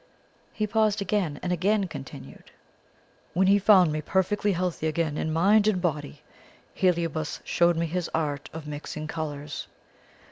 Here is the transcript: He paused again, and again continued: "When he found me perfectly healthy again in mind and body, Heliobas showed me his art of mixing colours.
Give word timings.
He 0.51 0.65
paused 0.65 0.99
again, 0.99 1.39
and 1.43 1.51
again 1.51 1.87
continued: 1.87 2.49
"When 3.35 3.45
he 3.45 3.59
found 3.59 3.91
me 3.91 4.01
perfectly 4.01 4.53
healthy 4.53 4.87
again 4.87 5.15
in 5.15 5.31
mind 5.31 5.67
and 5.67 5.79
body, 5.79 6.23
Heliobas 6.73 7.39
showed 7.43 7.77
me 7.77 7.85
his 7.85 8.09
art 8.11 8.49
of 8.51 8.65
mixing 8.65 9.05
colours. 9.05 9.67